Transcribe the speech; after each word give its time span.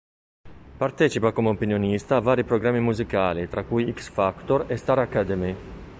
Partecipa 0.77 1.31
come 1.31 1.49
opinionista 1.49 2.15
a 2.15 2.21
vari 2.21 2.43
programmi 2.43 2.79
musicali, 2.81 3.47
tra 3.47 3.63
cui 3.63 3.93
X-Factor 3.93 4.65
e 4.67 4.75
Star 4.75 4.97
Academy. 4.97 5.55